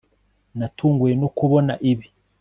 [0.57, 2.07] Natunguwe no kubona ibi